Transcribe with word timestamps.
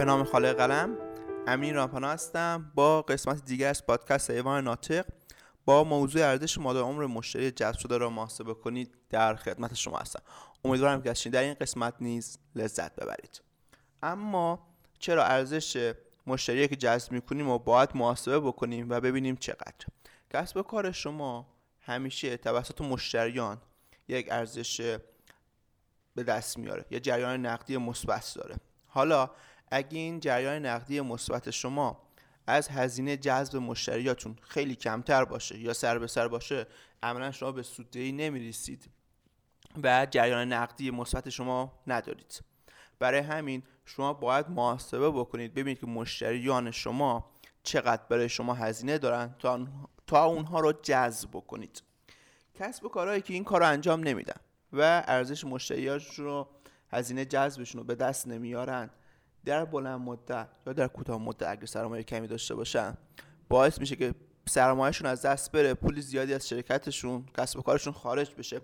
به 0.00 0.06
نام 0.06 0.24
خالق 0.24 0.56
قلم 0.56 0.98
امین 1.46 1.74
رامپانا 1.74 2.08
هستم. 2.08 2.72
با 2.74 3.02
قسمت 3.02 3.44
دیگر 3.44 3.68
از 3.68 3.86
پادکست 3.86 4.30
ایوان 4.30 4.64
ناطق 4.64 5.06
با 5.64 5.84
موضوع 5.84 6.22
ارزش 6.22 6.58
ماده 6.58 6.80
عمر 6.80 7.06
مشتری 7.06 7.50
جذب 7.50 7.78
شده 7.78 7.98
را 7.98 8.10
محاسبه 8.10 8.54
کنید 8.54 8.94
در 9.10 9.34
خدمت 9.34 9.74
شما 9.74 9.98
هستم. 9.98 10.22
امیدوارم 10.64 11.02
که 11.02 11.30
در 11.30 11.42
این 11.42 11.54
قسمت 11.54 11.94
نیز 12.00 12.38
لذت 12.54 12.94
ببرید. 12.94 13.40
اما 14.02 14.66
چرا 14.98 15.24
ارزش 15.24 15.94
مشتری 16.26 16.68
که 16.68 16.76
جذب 16.76 17.12
می‌کنیم 17.12 17.48
و 17.48 17.58
باید 17.58 17.90
محاسبه 17.94 18.40
بکنیم 18.40 18.90
و 18.90 19.00
ببینیم 19.00 19.36
چقدر؟ 19.36 19.86
کسب 20.30 20.56
و 20.56 20.62
کار 20.62 20.92
شما 20.92 21.46
همیشه 21.80 22.36
توسط 22.36 22.80
مشتریان 22.80 23.60
یک 24.08 24.28
ارزش 24.30 24.98
به 26.14 26.22
دست 26.22 26.58
میاره 26.58 26.84
یه 26.90 27.00
جریان 27.00 27.46
نقدی 27.46 27.76
مثبت 27.76 28.32
داره. 28.34 28.56
حالا 28.92 29.30
اگه 29.70 29.98
این 29.98 30.20
جریان 30.20 30.66
نقدی 30.66 31.00
مثبت 31.00 31.50
شما 31.50 32.02
از 32.46 32.68
هزینه 32.68 33.16
جذب 33.16 33.56
مشتریاتون 33.56 34.36
خیلی 34.42 34.76
کمتر 34.76 35.24
باشه 35.24 35.58
یا 35.58 35.72
سر 35.72 35.98
به 35.98 36.06
سر 36.06 36.28
باشه 36.28 36.66
عملا 37.02 37.32
شما 37.32 37.52
به 37.52 37.62
سوددهی 37.62 38.12
نمی‌رسید 38.12 38.90
و 39.82 40.06
جریان 40.10 40.52
نقدی 40.52 40.90
مثبت 40.90 41.28
شما 41.28 41.72
ندارید. 41.86 42.42
برای 42.98 43.20
همین 43.20 43.62
شما 43.84 44.12
باید 44.12 44.48
محاسبه 44.48 45.10
بکنید 45.10 45.54
ببینید 45.54 45.80
که 45.80 45.86
مشتریان 45.86 46.70
شما 46.70 47.30
چقدر 47.62 48.02
برای 48.08 48.28
شما 48.28 48.54
هزینه 48.54 48.98
دارن 48.98 49.34
تا, 49.38 49.66
تا 50.06 50.24
اونها 50.24 50.60
رو 50.60 50.72
جذب 50.72 51.28
بکنید. 51.30 51.82
کسب 52.54 52.84
و 52.84 52.88
کارهایی 52.88 53.22
که 53.22 53.34
این 53.34 53.44
کار 53.44 53.60
رو 53.60 53.66
انجام 53.66 54.00
نمیدن 54.00 54.40
و 54.72 55.04
ارزش 55.06 55.44
مشتریاشون 55.44 56.24
رو 56.24 56.48
هزینه 56.92 57.24
جذبشون 57.24 57.80
رو 57.80 57.86
به 57.86 57.94
دست 57.94 58.26
نمیارن. 58.26 58.90
در 59.44 59.64
بلند 59.64 60.00
مدت 60.00 60.48
یا 60.66 60.72
در 60.72 60.88
کوتاه 60.88 61.22
مدت 61.22 61.48
اگر 61.48 61.66
سرمایه 61.66 62.02
کمی 62.02 62.26
داشته 62.26 62.54
باشن 62.54 62.96
باعث 63.48 63.80
میشه 63.80 63.96
که 63.96 64.14
سرمایهشون 64.48 65.06
از 65.06 65.22
دست 65.22 65.52
بره 65.52 65.74
پول 65.74 66.00
زیادی 66.00 66.34
از 66.34 66.48
شرکتشون 66.48 67.26
کسب 67.36 67.58
و 67.58 67.62
کارشون 67.62 67.92
خارج 67.92 68.34
بشه. 68.34 68.60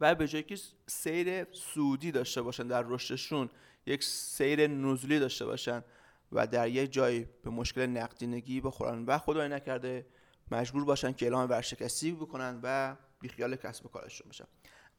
و 0.00 0.14
به 0.14 0.28
جایی 0.28 0.44
که 0.44 0.56
سیر 0.86 1.46
سودی 1.52 2.12
داشته 2.12 2.42
باشن 2.42 2.66
در 2.66 2.82
رشدشون 2.82 3.50
یک 3.86 4.04
سیر 4.04 4.66
نزولی 4.66 5.18
داشته 5.18 5.46
باشن 5.46 5.84
و 6.32 6.46
در 6.46 6.68
یک 6.68 6.92
جایی 6.92 7.28
به 7.42 7.50
مشکل 7.50 7.86
نقدینگی 7.86 8.60
بخورن 8.60 9.04
و 9.04 9.18
خدای 9.18 9.48
نکرده 9.48 10.06
مجبور 10.50 10.84
باشن 10.84 11.12
که 11.12 11.26
اعلام 11.26 11.50
ورشکستگی 11.50 12.12
بکنن 12.12 12.60
و 12.62 12.96
بیخیال 13.24 13.56
کسب 13.56 13.86
و 13.86 13.88
کارشون 13.88 14.28
بشن 14.28 14.44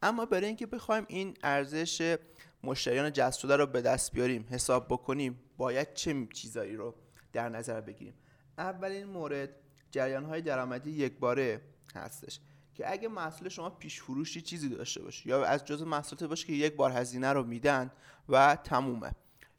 اما 0.02 0.26
برای 0.26 0.48
اینکه 0.48 0.66
بخوایم 0.66 1.06
این 1.08 1.38
ارزش 1.44 2.18
مشتریان 2.64 3.12
جذب 3.12 3.40
شده 3.40 3.56
رو 3.56 3.66
به 3.66 3.82
دست 3.82 4.12
بیاریم 4.12 4.46
حساب 4.50 4.88
بکنیم 4.88 5.40
باید 5.58 5.94
چه 5.94 6.28
چیزایی 6.34 6.76
رو 6.76 6.96
در 7.34 7.50
نظر 7.50 7.82
بگیریم؟ 7.82 8.14
اولین 8.58 9.04
مورد 9.04 9.50
جریان 9.92 10.26
های 10.26 10.42
درآمدی 10.42 10.92
یک 10.92 11.20
باره 11.20 11.62
هستش 11.96 12.40
که 12.76 12.92
اگه 12.92 13.08
محصول 13.08 13.50
شما 13.50 13.70
پیش 13.70 14.02
فروشی 14.02 14.42
چیزی 14.42 14.70
داشته 14.70 15.02
باشه 15.02 15.30
یا 15.30 15.46
از 15.46 15.66
جزء 15.66 15.86
محصولات 15.86 16.24
باشه 16.24 16.48
که 16.48 16.54
یک 16.54 16.76
بار 16.76 16.92
هزینه 16.92 17.34
رو 17.34 17.44
میدن 17.44 17.92
و 18.30 18.56
تمومه 18.56 19.12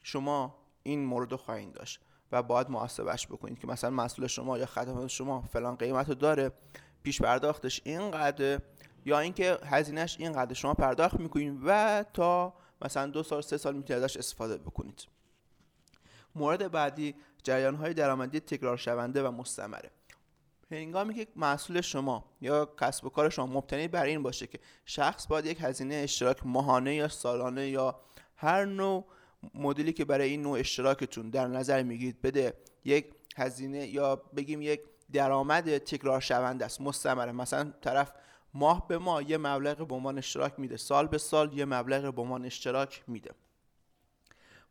شما 0.02 0.58
این 0.82 1.04
مورد 1.04 1.30
رو 1.30 1.36
خواهید 1.36 1.72
داشت 1.72 2.00
و 2.32 2.42
باید 2.42 2.70
محاسبش 2.70 3.26
بکنید 3.26 3.58
که 3.58 3.66
مثلا 3.66 3.90
محصول 3.90 4.26
شما 4.26 4.58
یا 4.58 4.66
خدمات 4.66 5.06
شما 5.06 5.42
فلان 5.42 5.76
قیمت 5.76 6.08
رو 6.08 6.14
داره 6.14 6.52
پیش 7.06 7.22
پرداختش 7.22 7.80
اینقدر 7.84 8.60
یا 9.04 9.18
اینکه 9.18 9.58
هزینهش 9.64 10.16
اینقدر 10.18 10.54
شما 10.54 10.74
پرداخت 10.74 11.20
می‌کنید 11.20 11.60
و 11.66 12.04
تا 12.14 12.54
مثلا 12.82 13.06
دو 13.06 13.22
سال 13.22 13.40
سه 13.40 13.56
سال 13.56 13.76
می‌تونید 13.76 14.02
ازش 14.02 14.16
استفاده 14.16 14.58
بکنید. 14.58 15.06
مورد 16.34 16.70
بعدی 16.70 17.14
جریان 17.42 17.74
های 17.74 17.94
درآمدی 17.94 18.40
تکرار 18.40 18.76
شونده 18.76 19.22
و 19.22 19.30
مستمره. 19.30 19.90
هنگامی 20.70 21.14
که 21.14 21.26
محصول 21.36 21.80
شما 21.80 22.24
یا 22.40 22.74
کسب 22.80 23.04
و 23.04 23.08
کار 23.08 23.30
شما 23.30 23.46
مبتنی 23.46 23.88
بر 23.88 24.04
این 24.04 24.22
باشه 24.22 24.46
که 24.46 24.58
شخص 24.84 25.26
باید 25.26 25.46
یک 25.46 25.58
هزینه 25.60 25.94
اشتراک 25.94 26.46
ماهانه 26.46 26.94
یا 26.94 27.08
سالانه 27.08 27.68
یا 27.68 28.00
هر 28.36 28.64
نوع 28.64 29.06
مدلی 29.54 29.92
که 29.92 30.04
برای 30.04 30.30
این 30.30 30.42
نوع 30.42 30.58
اشتراکتون 30.58 31.30
در 31.30 31.46
نظر 31.46 31.82
می‌گیرید 31.82 32.22
بده 32.22 32.54
یک 32.84 33.06
هزینه 33.36 33.86
یا 33.86 34.16
بگیم 34.16 34.62
یک 34.62 34.80
درآمد 35.12 35.78
تکرار 35.78 36.20
شونده 36.20 36.64
است 36.64 36.80
مستمره. 36.80 37.32
مثلا 37.32 37.72
طرف 37.80 38.12
ماه 38.54 38.88
به 38.88 38.98
ماه 38.98 39.30
یه 39.30 39.38
مبلغ 39.38 39.86
به 39.88 39.94
عنوان 39.94 40.18
اشتراک 40.18 40.58
میده 40.58 40.76
سال 40.76 41.06
به 41.06 41.18
سال 41.18 41.52
یه 41.52 41.64
مبلغ 41.64 42.14
به 42.14 42.22
عنوان 42.22 42.44
اشتراک 42.44 43.04
میده. 43.06 43.30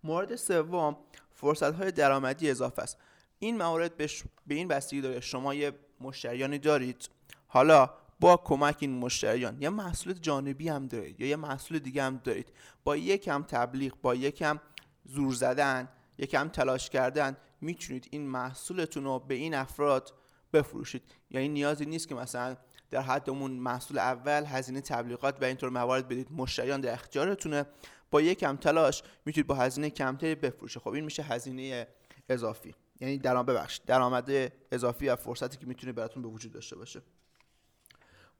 مورد 0.03 0.35
سوم 0.35 0.97
فرصت 1.33 1.73
های 1.75 1.91
درآمدی 1.91 2.49
اضافه 2.49 2.81
است. 2.81 2.97
این 3.39 3.57
موارد 3.57 3.97
به, 3.97 4.09
به 4.47 4.55
این 4.55 4.67
بستگی 4.67 5.01
داره 5.01 5.19
شما 5.19 5.53
یه 5.53 5.71
مشتریانی 6.01 6.59
دارید 6.59 7.09
حالا 7.47 7.89
با 8.19 8.37
کمک 8.37 8.77
این 8.79 8.99
مشتریان 8.99 9.61
یه 9.61 9.69
محصول 9.69 10.13
جانبی 10.13 10.69
هم 10.69 10.87
دارید 10.87 11.21
یا 11.21 11.27
یه 11.27 11.35
محصول 11.35 11.79
دیگه 11.79 12.03
هم 12.03 12.21
دارید 12.23 12.51
با 12.83 12.97
یکم 12.97 13.43
تبلیغ 13.43 13.93
با 14.01 14.15
یکم 14.15 14.59
زور 15.05 15.33
زدن 15.33 15.89
یکم 16.17 16.49
تلاش 16.49 16.89
کردن 16.89 17.37
می‌تونید 17.61 18.07
این 18.11 18.27
محصولتون 18.27 19.03
رو 19.03 19.19
به 19.19 19.33
این 19.33 19.53
افراد 19.53 20.13
بفروشید. 20.55 21.03
یعنی 21.29 21.47
نیازی 21.47 21.85
نیست 21.85 22.07
که 22.07 22.15
مثلا 22.15 22.57
در 22.91 23.01
حد 23.01 23.29
اون 23.29 23.51
محصول 23.51 23.97
اول 23.97 24.43
هزینه 24.47 24.81
تبلیغات 24.81 25.41
و 25.41 25.45
اینطور 25.45 25.69
موارد 25.69 26.07
بدید. 26.07 26.27
مشتریان 26.31 26.81
در 26.81 26.93
اختیارتونه. 26.93 27.65
با 28.11 28.21
یکم 28.21 28.55
تلاش 28.55 29.03
می‌تونید 29.25 29.47
با 29.47 29.55
هزینه 29.55 29.89
کمتری 29.89 30.35
بفروشید. 30.35 30.81
خب 30.81 30.89
این 30.89 31.05
میشه 31.05 31.23
هزینه 31.23 31.87
اضافی. 32.29 32.75
یعنی 32.99 33.17
درآمد 33.17 33.45
ببخش 33.45 33.77
درآمد 33.77 34.31
اضافی 34.71 35.09
و 35.09 35.15
فرصتی 35.15 35.57
که 35.57 35.65
می‌تونه 35.65 35.93
براتون 35.93 36.23
به 36.23 36.29
وجود 36.29 36.51
داشته 36.51 36.75
باشه. 36.75 37.01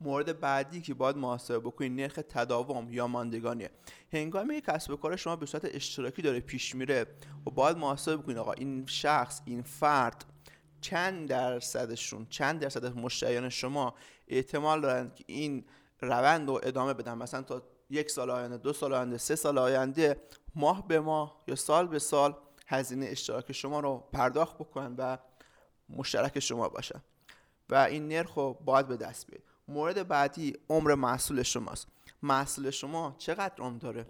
مورد 0.02 0.40
بعدی 0.40 0.82
که 0.82 0.94
باید 0.94 1.18
محاسبه 1.18 1.60
بکنید 1.60 1.92
نرخ 1.92 2.20
تداوم 2.30 2.94
یا 2.94 3.08
ماندگانیه. 3.08 3.70
هنگامی 4.14 4.62
که 4.62 4.72
کسب 4.72 4.92
و 4.92 4.96
کار 4.96 5.16
شما 5.16 5.36
به 5.36 5.46
صورت 5.46 5.66
اشتراکی 5.66 6.22
داره 6.22 6.40
پیش 6.40 6.76
میره 6.76 7.06
و 7.46 7.50
باید 7.50 7.78
محاسبه 7.78 8.18
بکنید 8.18 8.38
آقا 8.38 8.52
این 8.54 8.86
شخص 8.86 9.42
این 9.46 9.62
فرد 9.62 10.26
چند 10.86 11.30
درصدشون 11.30 12.28
چند 12.30 12.60
درصد 12.60 12.86
مشتریان 12.86 13.50
شما 13.50 13.96
احتمال 14.28 14.82
دارن 14.82 15.12
که 15.16 15.24
این 15.28 15.66
روند 16.02 16.48
رو 16.48 16.62
ادامه 16.64 16.94
بدن؟ 16.94 17.14
مثلا 17.14 17.42
تا 17.42 17.62
یک 17.90 18.12
سال 18.12 18.30
آینده 18.30 18.58
دو 18.58 18.74
سال 18.74 18.94
آینده 18.94 19.18
سه 19.18 19.36
سال 19.36 19.58
آینده 19.58 20.22
ماه 20.56 20.88
به 20.88 21.00
ماه 21.00 21.44
یا 21.48 21.56
سال 21.56 21.88
به 21.88 22.00
سال 22.00 22.36
هزینه 22.68 23.06
اشتراک 23.06 23.52
شما 23.52 23.80
رو 23.80 24.10
پرداخت 24.14 24.56
بکنن 24.56 24.96
و 24.98 25.18
مشترک 25.90 26.40
شما 26.40 26.70
باشن. 26.70 27.02
و 27.70 27.76
این 27.76 28.08
نرخ 28.08 28.34
رو 28.34 28.54
باید 28.54 28.88
به 28.88 28.98
دست 28.98 29.28
بیارید. 29.28 29.48
مورد 29.68 30.08
بعدی 30.08 30.54
عمر 30.70 30.96
محصول 30.96 31.44
شماست. 31.44 31.88
محصول 32.24 32.70
شما 32.70 33.16
چقدر 33.18 33.64
عمر 33.64 33.78
داره؟ 33.78 34.06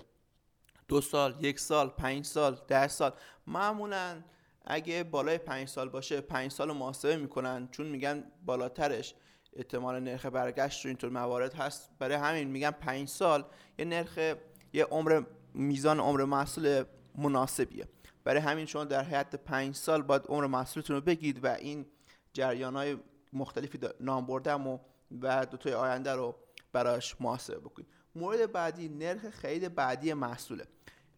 دو 0.88 1.02
سال 1.02 1.36
یک 1.46 1.60
سال 1.60 1.90
پنج 1.90 2.26
سال 2.26 2.62
ده 2.68 2.88
سال. 2.88 3.14
معمولا 3.48 4.22
اگه 4.68 5.04
بالای 5.04 5.38
پنج 5.38 5.68
سال 5.68 5.90
باشه 5.90 6.22
پنج 6.22 6.52
سال 6.52 6.72
محاسبه 6.72 7.16
می‌کنن 7.18 7.68
چون 7.72 7.88
میگن 7.88 8.24
بالاترش. 8.46 9.16
احتمال 9.56 10.00
نرخ 10.00 10.26
برگشت 10.26 10.86
رو 10.86 10.90
اینطور 10.90 11.10
موارد 11.10 11.54
هست. 11.54 11.90
برای 12.00 12.16
همین 12.16 12.48
میگن 12.48 12.72
پنج 12.72 13.08
سال 13.08 13.46
یه 13.80 13.86
نرخ 13.86 14.36
یه 14.74 14.86
عمر 14.86 15.22
میزان 15.54 16.00
عمر 16.00 16.24
محصول 16.24 16.84
مناسبیه. 17.18 17.88
برای 18.24 18.42
همین 18.42 18.66
شما 18.66 18.84
در 18.84 19.04
حد 19.04 19.36
پنج 19.36 19.76
سال 19.76 20.02
باید 20.02 20.22
عمر 20.30 20.48
محصولتون 20.48 20.96
رو 20.96 21.02
بگید 21.02 21.44
و 21.44 21.48
این 21.48 21.86
جریان 22.34 22.76
های 22.76 22.98
مختلفی 23.34 23.80
نام 24.00 24.26
بردم 24.26 24.68
و 24.68 24.80
و 25.22 25.46
دوتای 25.46 25.74
آینده 25.74 26.14
رو 26.14 26.36
براش 26.74 27.16
محاسبه 27.20 27.60
بکنید. 27.60 27.88
مورد 28.16 28.52
بعدی 28.52 28.90
نرخ 28.90 29.30
خرید 29.30 29.76
بعدی 29.76 30.14
محصوله. 30.14 30.66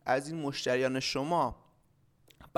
از 0.05 0.29
این 0.29 0.41
مشتریان 0.41 0.99
شما 0.99 1.66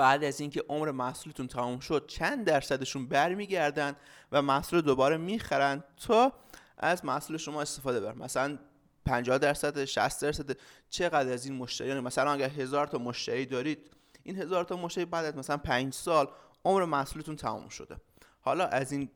بعد 0.00 0.24
از 0.24 0.40
اینکه 0.40 0.64
عمر 0.68 0.90
محصولتون 0.90 1.48
تمام 1.48 1.80
شد 1.80 2.04
چند 2.06 2.44
درصدشون 2.44 3.06
برمیگردن 3.06 3.96
و 4.32 4.42
محصول 4.42 4.80
دوباره 4.80 5.16
می‌خرن 5.16 5.84
تا 6.06 6.32
از 6.78 7.04
محصول 7.04 7.36
شما 7.36 7.62
استفاده 7.62 8.00
بر 8.00 8.12
مثلا 8.12 8.58
50 9.06 9.38
درصد 9.38 9.84
60 9.84 10.22
درصد 10.22 10.56
چقدر 10.90 11.32
از 11.32 11.46
این 11.46 11.56
مشتریان 11.56 12.00
مثلا 12.00 12.32
اگر 12.32 12.48
هزار 12.48 12.86
تا 12.86 12.98
مشتری 12.98 13.46
دارید 13.46 13.90
این 14.22 14.38
هزار 14.38 14.64
تا 14.64 14.76
مشتری 14.76 15.04
بعد 15.04 15.24
از 15.24 15.36
مثلا 15.36 15.56
5 15.56 15.94
سال 15.94 16.28
عمر 16.64 16.84
محصولتون 16.84 17.36
تمام 17.36 17.68
شده. 17.68 17.96
حالا 18.40 18.66
از 18.66 18.92
این 18.92 19.08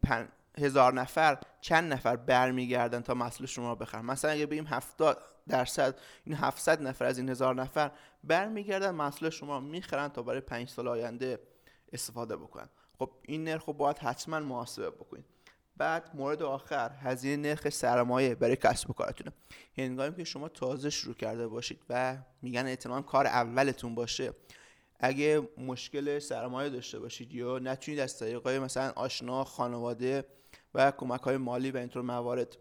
هزار 0.59 0.95
نفر 0.95 1.39
چند 1.61 1.93
نفر 1.93 2.17
برمیگردن 2.17 3.01
تا 3.01 3.15
محصول 3.15 3.47
شما 3.47 3.71
رو 3.71 3.77
بخرن. 3.77 4.05
مثلا 4.05 4.31
اگه 4.31 4.47
بگیم 4.47 4.67
70 4.67 5.23
درصد 5.49 5.99
این 6.25 6.37
700 6.37 6.83
نفر 6.83 7.05
از 7.05 7.19
این 7.19 7.29
هزار 7.29 7.55
نفر 7.55 7.91
برمیگردن 8.25 8.91
محصول 8.91 9.31
شما 9.31 9.61
می‌خرن 9.61 10.09
تا 10.09 10.23
برای 10.23 10.41
5 10.41 10.69
سال 10.69 10.89
آینده 10.89 11.39
استفاده 11.93 12.37
بکنن. 12.37 12.69
خب 12.99 13.11
این 13.23 13.45
نرخ 13.45 13.65
رو 13.65 13.73
باید 13.73 13.99
حتما 13.99 14.41
محاسبه 14.41 14.91
بکنید. 14.91 15.25
بعد 15.77 16.11
مورد 16.15 16.43
آخر 16.43 16.91
هزینه 16.91 17.49
نرخ 17.49 17.69
سرمایه 17.69 18.35
برای 18.35 18.57
کسب 18.57 18.91
و 18.91 18.93
کارتونه. 18.93 19.33
هنگامی 19.79 20.17
که 20.17 20.25
شما 20.25 20.49
تازه 20.49 20.91
شروع 20.91 21.15
کرده 21.15 21.49
باشید 21.49 21.81
و 21.89 22.17
میگن 22.43 22.67
احتمال 22.67 23.03
کار 23.03 23.27
اولتون 23.27 23.95
باشه. 23.95 24.33
اگه 25.00 25.49
مشکل 25.59 26.19
سرمایه 26.19 26.71
داشته 26.71 26.99
باشید 26.99 27.33
یا 27.33 27.59
نتونید 27.59 28.00
از 28.00 28.19
طریق 28.19 28.49
مثلا 28.49 28.93
آشنا 28.97 29.45
خانواده 29.45 30.25
و 30.75 30.91
کمک 30.91 31.21
های 31.21 31.37
مالی 31.37 31.71
و 31.71 31.76
اینطور 31.76 32.03
موارد. 32.03 32.56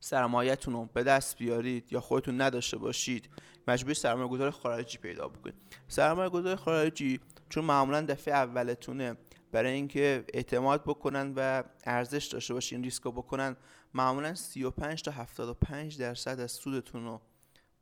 سرمایهتون 0.00 0.74
رو 0.74 0.88
به 0.94 1.02
دست 1.02 1.38
بیارید 1.38 1.92
یا 1.92 2.00
خودتون 2.00 2.40
نداشته 2.40 2.78
باشید 2.78 3.28
مجبور 3.68 3.94
سرمایه 3.94 4.28
گذار 4.28 4.50
خارجی 4.50 4.98
پیدا 4.98 5.28
بکنید. 5.28 5.54
سرمایه 5.88 6.28
گذار 6.28 6.56
خارجی 6.56 7.20
چون 7.48 7.64
معمولا 7.64 8.00
دفعه 8.00 8.34
اولتونه 8.34 9.16
برای 9.52 9.72
اینکه 9.72 10.24
اعتماد 10.34 10.82
بکنن 10.82 11.32
و 11.36 11.64
ارزش 11.84 12.26
داشته 12.26 12.54
باشین 12.54 12.82
ریسک 12.82 13.02
بکنن 13.02 13.56
معمولا 13.94 14.34
35 14.34 15.02
تا 15.02 15.10
75 15.10 15.98
درصد 15.98 16.40
از 16.40 16.52
سودتون 16.52 17.04
رو 17.04 17.20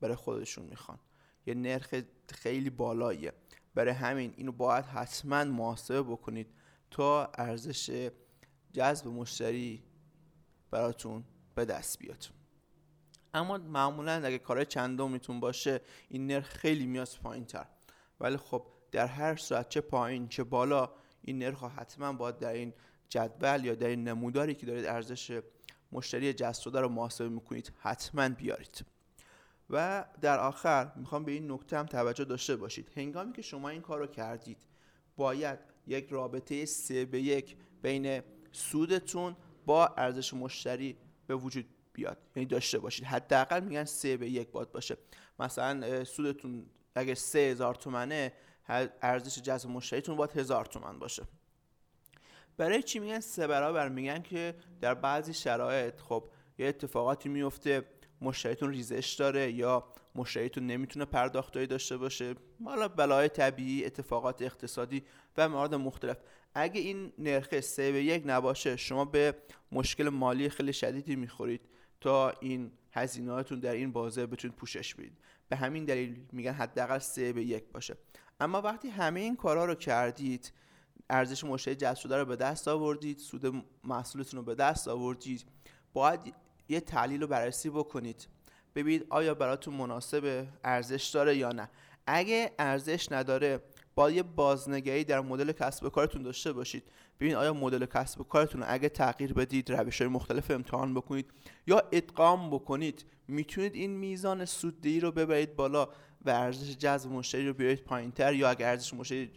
برای 0.00 0.16
خودشون 0.16 0.64
می‌خوان. 0.64 0.98
یه 1.46 1.54
نرخ 1.54 1.94
خیلی 2.28 2.70
بالاییه. 2.70 3.32
برای 3.74 3.94
همین 3.94 4.34
اینو 4.36 4.52
باید 4.52 4.84
حتما 4.84 5.44
محاسبه 5.44 6.02
بکنید 6.02 6.46
تا 6.90 7.24
ارزش 7.26 8.10
جذب 8.76 9.06
مشتری 9.06 9.82
براتون 10.70 11.24
به 11.54 11.64
دست 11.64 11.98
بیاد. 11.98 12.26
اما 13.34 13.58
معمولا 13.58 14.12
اگه 14.12 14.38
کار 14.38 14.64
چندمیتون 14.64 15.40
باشه 15.40 15.80
این 16.08 16.26
نرخ 16.26 16.48
خیلی 16.48 16.86
میاد 16.86 17.08
پایین 17.22 17.44
تر 17.44 17.66
ولی 18.20 18.36
خب 18.36 18.66
در 18.92 19.06
هر 19.06 19.36
صورت 19.36 19.68
چه 19.68 19.80
پایین 19.80 20.28
چه 20.28 20.44
بالا 20.44 20.90
این 21.22 21.38
نرخ 21.38 21.64
حتما 21.64 22.12
باید 22.12 22.38
در 22.38 22.52
این 22.52 22.72
جدول 23.08 23.64
یا 23.64 23.74
در 23.74 23.86
این 23.86 24.08
نموداری 24.08 24.54
که 24.54 24.66
دارید 24.66 24.84
ارزش 24.84 25.40
مشتری 25.92 26.32
جذب 26.32 26.62
شده 26.62 26.80
رو 26.80 26.88
محاسبه 26.88 27.28
می‌کنید 27.28 27.72
حتما 27.78 28.28
بیارید. 28.28 28.84
و 29.70 30.04
در 30.20 30.38
آخر 30.38 30.92
می‌خوام 30.96 31.24
به 31.24 31.32
این 31.32 31.52
نکته 31.52 31.78
هم 31.78 31.86
توجه 31.86 32.24
داشته 32.24 32.56
باشید. 32.56 32.90
هنگامی 32.96 33.32
که 33.32 33.42
شما 33.42 33.68
این 33.68 33.80
کار 33.80 33.98
رو 33.98 34.06
کردید 34.06 34.58
باید 35.16 35.58
یک 35.86 36.08
رابطه 36.10 36.64
سه 36.64 37.04
به 37.04 37.20
یک 37.20 37.56
بین 37.82 38.22
سودتون 38.56 39.36
با 39.66 39.86
ارزش 39.86 40.34
مشتری 40.34 40.96
به 41.26 41.36
وجود 41.36 41.66
بیاد. 41.92 42.18
یعنی 42.36 42.46
داشته 42.46 42.78
باشید. 42.78 43.04
حداقل 43.04 43.60
میگن 43.60 43.84
سه 43.84 44.16
به 44.16 44.30
یک 44.30 44.48
باد 44.48 44.72
باشه. 44.72 44.96
مثلا 45.38 46.04
سودتون 46.04 46.66
اگه 46.94 47.14
سه 47.14 47.38
هزار 47.38 47.74
تومنه 47.74 48.32
ارزش 49.02 49.38
جذب 49.38 49.70
مشتریتون 49.70 50.16
باید 50.16 50.30
هزار 50.30 50.64
تومن 50.64 50.98
باشه. 50.98 51.22
برای 52.56 52.82
چی 52.82 52.98
میگن 52.98 53.20
سه 53.20 53.46
برابر؟ 53.46 53.88
میگن 53.88 54.22
که 54.22 54.54
در 54.80 54.94
بعضی 54.94 55.34
شرایط 55.34 56.00
خب 56.00 56.30
یه 56.58 56.66
اتفاقاتی 56.66 57.28
میفته 57.28 57.84
مشتریتون 58.20 58.70
ریزش 58.70 59.16
داره 59.18 59.52
یا 59.52 59.84
مشتریتون 60.14 60.66
نمی‌تونه 60.66 61.04
پرداختایی 61.04 61.66
داشته 61.66 61.96
باشه؟ 61.96 62.34
حالا 62.64 62.88
بلای 62.88 63.28
طبیعی 63.28 63.84
اتفاقات 63.84 64.42
اقتصادی 64.42 65.02
و 65.36 65.48
موارد 65.48 65.74
مختلف. 65.74 66.16
اگه 66.54 66.80
این 66.80 67.12
نرخ 67.18 67.60
سه 67.60 67.92
به 67.92 68.04
یک 68.04 68.22
نباشه 68.26 68.76
شما 68.76 69.04
به 69.04 69.34
مشکل 69.72 70.08
مالی 70.08 70.48
خیلی 70.48 70.72
شدیدی 70.72 71.16
می‌خورید 71.16 71.60
تا 72.00 72.30
این 72.30 72.72
هزینهاتون 72.92 73.60
در 73.60 73.72
این 73.72 73.92
بازه 73.92 74.26
بتونید 74.26 74.56
پوشش 74.56 74.94
بدید. 74.94 75.18
به 75.48 75.56
همین 75.56 75.84
دلیل 75.84 76.26
میگن 76.32 76.52
حداقل 76.52 76.98
سه 76.98 77.32
به 77.32 77.44
یک 77.44 77.64
باشه. 77.72 77.96
اما 78.40 78.60
وقتی 78.60 78.88
همه 78.88 79.20
این 79.20 79.36
کارها 79.36 79.64
رو 79.64 79.74
کردید 79.74 80.52
ارزش 81.10 81.44
مشتری 81.44 81.74
جذب 81.74 81.96
شده 81.98 82.16
رو 82.16 82.24
به 82.24 82.36
دست 82.36 82.68
آوردید 82.68 83.18
سود 83.18 83.64
محصولتون 83.84 84.38
رو 84.38 84.44
به 84.44 84.54
دست 84.54 84.88
آوردید 84.88 85.44
باید 85.92 86.34
یه 86.68 86.80
تحلیل 86.80 87.20
رو 87.20 87.26
بررسی 87.26 87.70
بکنید. 87.70 88.28
ببینید 88.74 89.06
آیا 89.10 89.34
براتون 89.34 89.74
مناسب 89.74 90.46
ارزش 90.64 91.04
داره 91.04 91.36
یا 91.36 91.52
نه. 91.52 91.70
اگه 92.06 92.52
ارزش 92.58 93.12
نداره 93.12 93.62
با 93.94 94.10
یه 94.10 94.22
بازنگری 94.22 95.04
در 95.04 95.20
مدل 95.20 95.52
کسب 95.52 95.84
و 95.84 95.88
کارتون 95.88 96.22
داشته 96.22 96.52
باشید. 96.52 96.82
ببینید 97.20 97.36
آیا 97.36 97.54
مدل 97.54 97.86
کسب 97.86 98.20
و 98.20 98.24
کارتون 98.24 98.64
اگه 98.66 98.88
تغییر 98.88 99.32
بدید 99.32 99.72
روش 99.72 100.00
های 100.00 100.10
مختلف 100.10 100.50
امتحان 100.50 100.94
بکنید 100.94 101.30
یا 101.66 101.82
ادغام 101.92 102.50
بکنید 102.50 103.04
می‌تونید 103.28 103.74
این 103.74 103.90
میزان 103.90 104.44
سوددهی 104.44 105.00
رو 105.00 105.12
ببرید 105.12 105.56
بالا 105.56 105.88
و 106.24 106.30
ارزش 106.30 106.76
جذب 106.76 107.10
مشتری 107.10 107.46
رو 107.46 107.54
بیارید 107.54 107.84
پایینتر 107.84 108.34
یا 108.34 108.50
اگر 108.50 108.68
ارزش 108.68 108.94
مشتری 108.94 109.30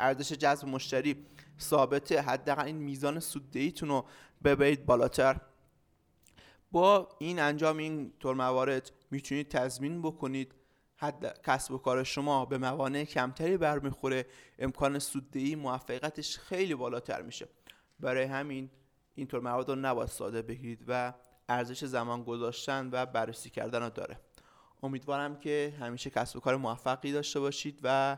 ارزش 0.00 0.32
جذب 0.32 0.68
مشتری 0.68 1.26
ثابته 1.60 2.20
حداقل 2.20 2.64
این 2.64 2.76
میزان 2.76 3.20
سوددهیتون 3.20 3.88
رو 3.88 4.04
ببرید 4.44 4.86
بالاتر. 4.86 5.40
با 6.72 7.08
این 7.18 7.40
انجام 7.40 7.76
این 7.76 8.12
طور 8.20 8.34
موارد 8.34 8.92
می‌تونید 9.10 9.48
تضمین 9.48 10.02
بکنید. 10.02 10.54
حد 10.96 11.42
کسب 11.42 11.72
و 11.72 11.78
کار 11.78 12.04
شما 12.04 12.44
به 12.44 12.58
موانع 12.58 13.04
کمتری 13.04 13.56
برمیخوره. 13.56 14.26
امکان 14.58 14.98
سوددهی 14.98 15.54
موفقیتش 15.54 16.38
خیلی 16.38 16.74
بالاتر 16.74 17.22
میشه. 17.22 17.48
برای 18.00 18.24
همین 18.24 18.70
اینطور 19.14 19.40
موارد 19.40 19.68
رو 19.68 19.74
نباید 19.74 20.08
ساده 20.08 20.42
بگیرید 20.42 20.84
و 20.88 21.12
ارزش 21.48 21.84
زمان 21.84 22.24
گذاشتن 22.24 22.88
و 22.92 23.06
بررسی 23.06 23.50
کردن 23.50 23.82
رو 23.82 23.90
داره. 23.90 24.20
امیدوارم 24.82 25.36
که 25.38 25.74
همیشه 25.80 26.10
کسب 26.10 26.36
و 26.36 26.40
کار 26.40 26.56
موفقی 26.56 27.12
داشته 27.12 27.40
باشید 27.40 27.80
و 27.82 28.16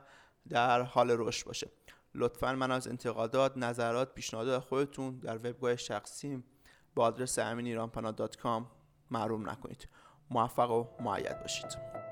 در 0.48 0.82
حال 0.82 1.10
رشد 1.10 1.46
باشه. 1.46 1.70
لطفا 2.14 2.52
من 2.52 2.70
از 2.70 2.88
انتقادات 2.88 3.56
نظرات 3.56 4.14
پیشنهادات 4.14 4.64
خودتون 4.64 5.18
در 5.18 5.36
وبگاه 5.36 5.76
شخصیم 5.76 6.44
با 6.94 7.04
آدرس 7.04 7.38
امین 7.38 7.66
ایرانپنا 7.66 8.10
محروم 9.10 9.50
نکنید. 9.50 9.88
موفق 10.30 10.70
و 10.70 11.02
معید 11.02 11.40
باشید. 11.40 12.03